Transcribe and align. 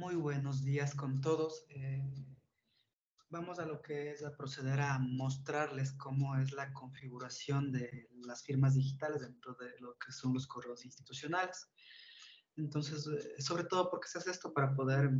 Muy 0.00 0.14
buenos 0.14 0.64
días 0.64 0.94
con 0.94 1.20
todos. 1.20 1.66
Eh, 1.68 2.02
vamos 3.28 3.58
a 3.58 3.66
lo 3.66 3.82
que 3.82 4.12
es 4.12 4.22
proceder 4.34 4.80
a 4.80 4.98
mostrarles 4.98 5.92
cómo 5.92 6.36
es 6.38 6.52
la 6.52 6.72
configuración 6.72 7.70
de 7.70 8.08
las 8.26 8.42
firmas 8.42 8.76
digitales 8.76 9.20
dentro 9.20 9.54
de 9.60 9.78
lo 9.78 9.98
que 9.98 10.10
son 10.10 10.32
los 10.32 10.46
correos 10.46 10.86
institucionales. 10.86 11.68
Entonces, 12.56 13.06
eh, 13.08 13.42
sobre 13.42 13.64
todo 13.64 13.90
porque 13.90 14.08
se 14.08 14.16
hace 14.16 14.30
esto 14.30 14.54
para 14.54 14.74
poder 14.74 15.10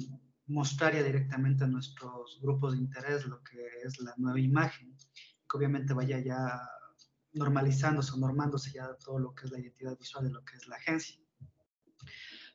mostrar 0.47 0.95
ya 0.95 1.03
directamente 1.03 1.65
a 1.65 1.67
nuestros 1.67 2.41
grupos 2.41 2.73
de 2.73 2.79
interés 2.79 3.27
lo 3.27 3.45
que 3.45 3.63
es 3.85 4.01
la 4.01 4.15
nueva 4.17 4.41
imagen, 4.41 4.97
que 4.97 5.59
obviamente 5.59 5.93
vaya 5.93 6.21
ya 6.21 6.59
normalizándose 7.35 8.13
o 8.15 8.17
normándose 8.17 8.73
ya 8.73 8.97
todo 8.97 9.19
lo 9.19 9.35
que 9.35 9.45
es 9.45 9.53
la 9.53 9.59
identidad 9.59 9.99
visual 9.99 10.25
de 10.25 10.31
lo 10.31 10.43
que 10.43 10.57
es 10.57 10.67
la 10.69 10.77
agencia. 10.77 11.21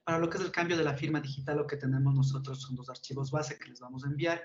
Para 0.06 0.20
lo 0.20 0.30
que 0.30 0.38
es 0.38 0.44
el 0.44 0.52
cambio 0.52 0.78
de 0.78 0.84
la 0.84 0.96
firma 0.96 1.20
digital, 1.20 1.58
lo 1.58 1.68
que 1.68 1.78
tenemos 1.78 2.14
nosotros 2.14 2.62
son 2.62 2.76
dos 2.76 2.90
archivos 2.90 3.32
base 3.32 3.58
que 3.58 3.70
les 3.70 3.80
vamos 3.80 4.06
a 4.06 4.08
enviar 4.08 4.44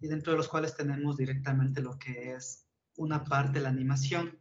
y 0.00 0.08
dentro 0.08 0.32
de 0.32 0.38
los 0.38 0.48
cuales 0.48 0.74
tenemos 0.74 1.18
directamente 1.18 1.82
lo 1.82 1.98
que 1.98 2.32
es 2.32 2.66
una 2.96 3.22
parte, 3.22 3.60
la 3.60 3.68
animación 3.68 4.38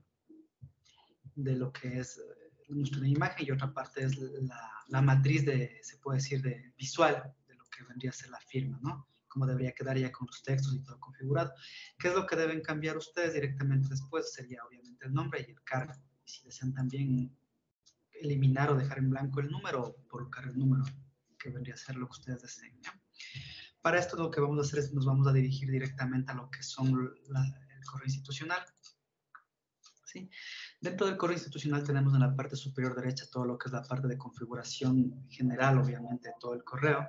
de 1.35 1.55
lo 1.55 1.73
que 1.73 1.99
es 1.99 2.17
eh, 2.17 2.63
nuestra 2.69 3.05
imagen 3.05 3.45
y 3.45 3.51
otra 3.51 3.73
parte 3.73 4.03
es 4.03 4.17
la, 4.17 4.71
la, 4.87 5.01
matriz 5.01 5.45
de, 5.45 5.79
se 5.83 5.97
puede 5.97 6.19
decir, 6.19 6.41
de 6.41 6.73
visual 6.77 7.35
de 7.45 7.55
lo 7.55 7.65
que 7.65 7.83
vendría 7.83 8.11
a 8.11 8.13
ser 8.13 8.29
la 8.29 8.39
firma, 8.39 8.79
¿no? 8.81 9.07
Cómo 9.27 9.45
debería 9.45 9.73
quedar 9.73 9.97
ya 9.97 10.11
con 10.11 10.27
los 10.27 10.41
textos 10.41 10.73
y 10.73 10.81
todo 10.81 10.97
configurado. 10.99 11.53
¿Qué 11.99 12.07
es 12.07 12.15
lo 12.15 12.25
que 12.25 12.35
deben 12.37 12.61
cambiar 12.61 12.97
ustedes 12.97 13.33
directamente 13.33 13.89
después? 13.89 14.33
Sería 14.33 14.63
obviamente 14.65 15.05
el 15.05 15.13
nombre 15.13 15.45
y 15.47 15.51
el 15.51 15.61
cargo. 15.63 15.93
Y 16.25 16.29
si 16.29 16.45
desean 16.45 16.73
también 16.73 17.37
eliminar 18.21 18.71
o 18.71 18.75
dejar 18.75 18.99
en 18.99 19.09
blanco 19.09 19.39
el 19.39 19.49
número 19.49 19.83
o 19.83 20.07
colocar 20.07 20.45
el 20.45 20.57
número 20.57 20.83
que 21.37 21.49
vendría 21.49 21.75
a 21.75 21.77
ser 21.77 21.95
lo 21.95 22.07
que 22.07 22.19
ustedes 22.19 22.41
deseen. 22.41 22.79
Para 23.81 23.99
esto 23.99 24.17
lo 24.17 24.31
que 24.31 24.41
vamos 24.41 24.57
a 24.59 24.61
hacer 24.61 24.79
es 24.79 24.93
nos 24.93 25.05
vamos 25.05 25.27
a 25.27 25.33
dirigir 25.33 25.69
directamente 25.69 26.31
a 26.31 26.35
lo 26.35 26.49
que 26.49 26.63
son 26.63 26.87
el 26.87 27.85
correo 27.85 28.05
institucional. 28.05 28.59
¿Sí? 30.03 30.29
Dentro 30.79 31.05
del 31.05 31.17
correo 31.17 31.35
institucional 31.35 31.83
tenemos 31.83 32.13
en 32.13 32.21
la 32.21 32.35
parte 32.35 32.55
superior 32.55 32.95
derecha 32.95 33.25
todo 33.31 33.45
lo 33.45 33.57
que 33.57 33.67
es 33.67 33.73
la 33.73 33.83
parte 33.83 34.07
de 34.07 34.17
configuración 34.17 35.27
general, 35.29 35.77
obviamente, 35.77 36.29
de 36.29 36.35
todo 36.39 36.53
el 36.53 36.63
correo. 36.63 37.05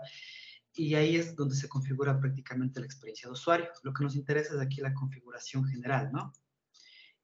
Y 0.75 0.95
ahí 0.95 1.17
es 1.17 1.35
donde 1.35 1.55
se 1.55 1.69
configura 1.69 2.19
prácticamente 2.19 2.81
la 2.81 2.87
experiencia 2.87 3.29
de 3.29 3.33
usuario. 3.33 3.69
Lo 3.83 3.93
que 3.93 4.05
nos 4.05 4.15
interesa 4.17 4.55
es 4.55 4.61
aquí 4.61 4.81
la 4.81 4.95
configuración 4.95 5.65
general, 5.65 6.11
¿no? 6.13 6.33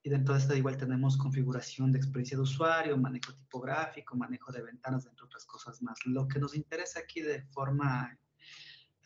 Y 0.07 0.11
dentro 0.11 0.35
de 0.35 0.41
esta 0.41 0.55
igual 0.55 0.77
tenemos 0.77 1.17
configuración 1.17 1.91
de 1.91 1.97
experiencia 1.97 2.37
de 2.37 2.43
usuario, 2.43 2.95
manejo 2.99 3.33
tipográfico, 3.33 4.15
manejo 4.15 4.53
de 4.53 4.61
ventanas, 4.61 5.07
entre 5.07 5.25
otras 5.25 5.47
cosas 5.47 5.81
más. 5.81 5.99
Lo 6.05 6.29
que 6.29 6.39
nos 6.39 6.55
interesa 6.55 7.01
aquí 7.01 7.23
de 7.23 7.41
forma 7.45 8.19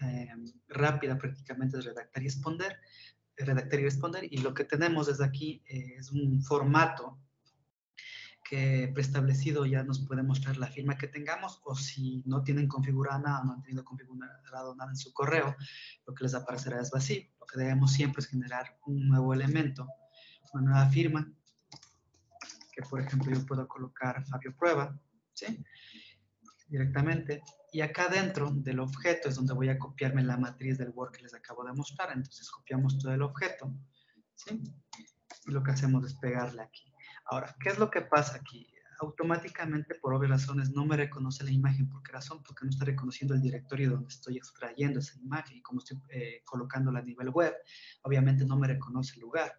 eh, 0.00 0.28
rápida 0.66 1.16
prácticamente 1.16 1.78
es 1.78 1.84
redactar 1.84 2.20
y 2.20 2.26
responder. 2.26 2.80
Redactar 3.36 3.78
y 3.78 3.84
responder. 3.84 4.24
Y 4.28 4.38
lo 4.38 4.52
que 4.52 4.64
tenemos 4.64 5.06
desde 5.06 5.24
aquí 5.24 5.62
eh, 5.68 5.94
es 5.98 6.10
un 6.10 6.42
formato 6.42 7.20
que 8.42 8.90
preestablecido 8.92 9.66
ya 9.66 9.84
nos 9.84 10.04
puede 10.04 10.24
mostrar 10.24 10.56
la 10.56 10.66
firma 10.66 10.98
que 10.98 11.06
tengamos 11.06 11.60
o 11.64 11.76
si 11.76 12.24
no 12.26 12.42
tienen 12.42 12.66
configurada 12.66 13.20
nada, 13.20 13.44
no 13.44 13.52
han 13.52 13.62
tenido 13.62 13.84
configurado 13.84 14.74
nada 14.74 14.90
en 14.90 14.96
su 14.96 15.12
correo, 15.12 15.54
lo 16.06 16.14
que 16.14 16.24
les 16.24 16.34
aparecerá 16.34 16.80
es 16.80 16.90
vacío. 16.90 17.22
Lo 17.38 17.46
que 17.46 17.60
debemos 17.60 17.92
siempre 17.92 18.20
es 18.20 18.26
generar 18.26 18.78
un 18.84 19.06
nuevo 19.06 19.32
elemento 19.32 19.86
una 20.52 20.70
nueva 20.70 20.88
firma, 20.90 21.32
que 22.72 22.82
por 22.82 23.00
ejemplo 23.00 23.32
yo 23.32 23.44
puedo 23.46 23.66
colocar 23.66 24.24
Fabio 24.26 24.54
Prueba, 24.56 24.98
¿sí? 25.34 25.64
Directamente. 26.68 27.42
Y 27.72 27.80
acá 27.80 28.08
dentro 28.08 28.50
del 28.50 28.80
objeto 28.80 29.28
es 29.28 29.36
donde 29.36 29.54
voy 29.54 29.68
a 29.68 29.78
copiarme 29.78 30.22
la 30.22 30.36
matriz 30.36 30.78
del 30.78 30.90
Word 30.90 31.12
que 31.12 31.22
les 31.22 31.34
acabo 31.34 31.64
de 31.64 31.72
mostrar. 31.72 32.10
Entonces 32.12 32.50
copiamos 32.50 32.98
todo 32.98 33.12
el 33.12 33.22
objeto, 33.22 33.74
¿sí? 34.34 34.62
Y 35.46 35.50
lo 35.50 35.62
que 35.62 35.72
hacemos 35.72 36.04
es 36.04 36.14
pegarle 36.14 36.62
aquí. 36.62 36.92
Ahora, 37.26 37.54
¿qué 37.60 37.70
es 37.70 37.78
lo 37.78 37.90
que 37.90 38.02
pasa 38.02 38.36
aquí? 38.36 38.66
automáticamente, 39.00 39.94
por 39.94 40.14
obvias 40.14 40.30
razones, 40.30 40.70
no 40.70 40.84
me 40.84 40.96
reconoce 40.96 41.44
la 41.44 41.50
imagen. 41.50 41.88
¿Por 41.88 42.02
qué 42.02 42.12
razón? 42.12 42.42
Porque 42.42 42.64
no 42.64 42.70
está 42.70 42.84
reconociendo 42.84 43.34
el 43.34 43.40
directorio 43.40 43.90
donde 43.90 44.08
estoy 44.08 44.36
extrayendo 44.36 44.98
esa 44.98 45.18
imagen. 45.20 45.58
Y 45.58 45.62
como 45.62 45.80
estoy 45.80 45.98
eh, 46.08 46.42
colocándola 46.44 46.98
a 46.98 47.02
nivel 47.02 47.30
web, 47.30 47.54
obviamente 48.02 48.44
no 48.44 48.58
me 48.58 48.66
reconoce 48.66 49.14
el 49.14 49.20
lugar 49.20 49.52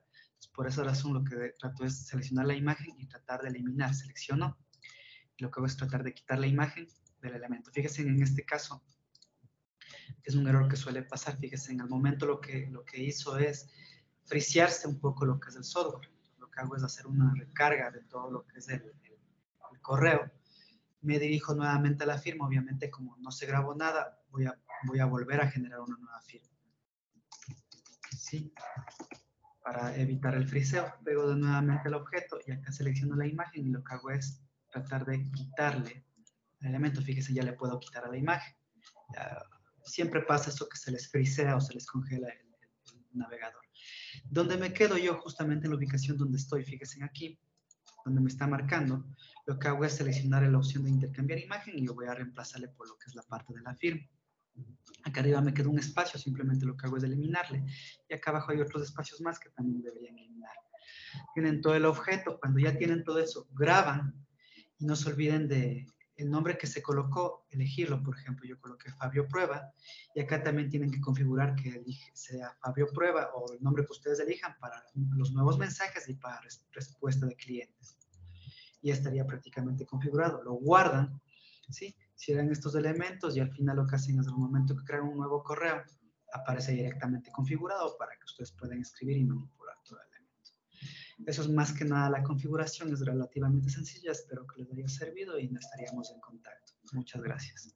por 0.48 0.68
esa 0.68 0.84
razón 0.84 1.14
lo 1.14 1.24
que 1.24 1.54
trato 1.60 1.86
es 1.86 2.08
seleccionar 2.08 2.46
la 2.46 2.56
imagen 2.56 2.96
y 2.98 3.06
tratar 3.08 3.42
de 3.42 3.50
eliminar. 3.50 3.94
Selecciono. 3.94 4.58
lo 5.38 5.50
que 5.50 5.60
hago 5.60 5.66
es 5.66 5.78
tratar 5.78 6.04
de 6.04 6.14
quitar 6.14 6.40
la 6.40 6.48
imagen 6.48 6.88
del 7.22 7.36
elemento. 7.36 7.72
Fíjense 7.72 8.02
en 8.02 8.22
este 8.22 8.44
caso, 8.44 8.84
es 10.24 10.36
un 10.36 10.48
error 10.48 10.68
que 10.68 10.76
suele 10.76 11.04
pasar. 11.04 11.38
Fíjense, 11.38 11.72
en 11.72 11.82
el 11.82 11.88
momento 11.88 12.26
lo 12.26 12.40
que, 12.40 12.68
lo 12.68 12.84
que 12.84 13.02
hizo 13.02 13.38
es 13.38 13.70
frisearse 14.26 14.88
un 14.88 15.00
poco 15.00 15.26
lo 15.26 15.40
que 15.40 15.50
es 15.50 15.56
el 15.56 15.64
software. 15.64 16.10
Lo 16.38 16.50
que 16.50 16.60
hago 16.60 16.76
es 16.76 16.84
hacer 16.84 17.08
una 17.08 17.34
recarga 17.36 17.92
de 17.92 18.02
todo 18.02 18.30
lo 18.30 18.46
que 18.46 18.60
es 18.60 18.70
el, 18.70 18.84
el 18.84 19.82
correo. 19.82 20.30
Me 21.02 21.20
dirijo 21.20 21.54
nuevamente 21.56 22.04
a 22.04 22.08
la 22.08 22.18
firma. 22.18 22.46
Obviamente, 22.48 22.90
como 22.90 23.16
no 23.18 23.32
se 23.32 23.46
grabó 23.46 23.76
nada, 23.76 24.22
voy 24.30 24.46
a, 24.46 24.60
voy 24.86 25.00
a 25.00 25.06
volver 25.06 25.42
a 25.42 25.50
generar 25.50 25.80
una 25.80 25.98
nueva 25.98 26.22
firma. 26.22 26.50
Sí 28.18 28.54
para 29.70 29.96
evitar 29.98 30.34
el 30.34 30.48
friseo. 30.48 30.92
Pego 31.06 31.36
nuevamente 31.36 31.90
el 31.90 31.94
objeto 31.94 32.40
y 32.44 32.52
acá 32.52 32.72
selecciono 32.72 33.16
la 33.16 33.28
imagen 33.28 33.68
y 33.68 33.70
lo 33.70 33.84
que 33.84 33.94
hago 33.94 34.10
es 34.10 34.42
tratar 34.72 35.06
de 35.06 35.30
quitarle 35.30 36.04
el 36.62 36.70
elemento. 36.70 37.04
Fíjese, 37.04 37.36
ya 37.36 37.44
le 37.44 37.54
puedo 37.54 37.80
quitar 37.80 38.06
a 38.06 38.10
la 38.10 38.18
imagen. 38.18 38.56
siempre 39.84 40.22
pasa 40.22 40.50
eso 40.50 40.68
que 40.68 40.76
se 40.76 40.92
les 40.92 41.08
frisea 41.12 41.56
o 41.56 41.62
se 41.62 41.76
les 41.76 41.86
congela 41.86 42.30
el, 42.30 42.50
navegador. 43.14 43.62
Donde 44.24 44.58
me 44.58 44.74
quedo 44.74 44.98
yo 44.98 45.20
justamente 45.20 45.66
en 45.66 45.72
la 45.72 45.78
ubicación 45.78 46.18
donde 46.18 46.38
estoy, 46.38 46.64
fíjense 46.64 47.04
aquí, 47.04 47.40
donde 48.06 48.22
me 48.22 48.30
está 48.30 48.48
marcando, 48.48 49.06
lo 49.46 49.60
que 49.60 49.68
hago 49.68 49.86
es 49.86 49.94
seleccionar 49.94 50.44
la 50.44 50.58
opción 50.58 50.84
de 50.84 50.90
intercambiar 50.90 51.40
imagen 51.40 51.78
y 51.78 51.86
yo 51.86 51.94
voy 51.94 52.08
a 52.08 52.16
reemplazarle 52.16 52.70
por 52.70 52.88
lo 52.88 52.98
que 52.98 53.06
es 53.08 53.16
la 53.16 53.24
parte 53.24 53.54
de 53.54 53.62
la 53.62 53.76
firma. 53.76 54.08
Acá 55.10 55.22
arriba 55.22 55.42
me 55.42 55.54
queda 55.54 55.70
un 55.70 55.80
espacio, 55.80 56.20
simplemente 56.20 56.66
lo 56.66 56.78
que 56.78 56.86
hago 56.86 56.98
es 56.98 57.04
eliminarle. 57.04 57.66
Y 58.08 58.14
acá 58.14 58.32
abajo 58.32 58.52
hay 58.52 58.62
otros 58.62 58.84
espacios 58.84 59.20
más 59.22 59.40
que 59.40 59.50
también 59.50 59.82
deberían 59.82 60.18
eliminar. 60.18 60.56
Tienen 61.34 61.62
todo 61.62 61.76
el 61.76 61.86
objeto. 61.86 62.40
Cuando 62.40 62.60
ya 62.60 62.78
tienen 62.78 63.04
todo 63.04 63.20
eso, 63.20 63.48
graban 63.52 64.14
y 64.78 64.86
no 64.86 64.96
se 64.96 65.10
olviden 65.10 65.48
de 65.48 65.88
el 66.20 66.30
nombre 66.30 66.58
que 66.58 66.68
se 66.68 66.82
colocó, 66.82 67.46
elegirlo. 67.50 68.04
Por 68.04 68.18
ejemplo, 68.18 68.46
yo 68.46 68.60
coloqué 68.60 68.92
Fabio 68.92 69.28
Prueba 69.28 69.72
y 70.14 70.20
acá 70.20 70.44
también 70.44 70.70
tienen 70.70 70.92
que 70.92 71.00
configurar 71.00 71.56
que 71.56 71.82
sea 72.14 72.54
Fabio 72.62 72.88
Prueba 72.94 73.32
o 73.34 73.54
el 73.54 73.64
nombre 73.64 73.86
que 73.86 73.92
ustedes 73.94 74.20
elijan 74.20 74.58
para 74.60 74.84
los 75.16 75.32
nuevos 75.32 75.58
mensajes 75.58 76.10
y 76.10 76.16
para 76.16 76.42
respuesta 76.74 77.26
de 77.26 77.36
clientes. 77.36 77.98
Y 78.82 78.92
estaría 78.92 79.26
prácticamente 79.26 79.86
configurado. 79.86 80.44
Lo 80.44 80.54
guardan, 80.54 81.22
¿sí? 81.70 81.96
Cierran 82.20 82.52
estos 82.52 82.76
elementos 82.76 83.38
y 83.38 83.40
al 83.40 83.50
final 83.52 83.78
lo 83.78 83.88
que 83.88 83.96
hacen 83.96 84.20
es 84.20 84.28
el 84.28 84.34
momento 84.34 84.76
que 84.76 84.84
crean 84.84 85.08
un 85.08 85.18
nuevo 85.18 85.42
correo, 85.42 85.82
aparece 86.34 86.74
directamente 86.74 87.32
configurado 87.32 87.96
para 87.98 88.12
que 88.12 88.26
ustedes 88.26 88.52
puedan 88.52 88.82
escribir 88.82 89.18
y 89.18 89.24
manipular 89.24 89.78
todo 89.86 90.00
el 90.00 90.08
elemento. 90.10 90.52
Eso 91.26 91.42
es 91.44 91.50
más 91.50 91.72
que 91.72 91.86
nada 91.86 92.10
la 92.10 92.22
configuración, 92.22 92.92
es 92.92 93.00
relativamente 93.06 93.70
sencilla, 93.70 94.12
espero 94.12 94.46
que 94.46 94.62
les 94.62 94.72
haya 94.72 94.88
servido 94.90 95.40
y 95.40 95.50
estaríamos 95.58 96.12
en 96.12 96.20
contacto. 96.20 96.74
Muchas 96.92 97.22
gracias. 97.22 97.74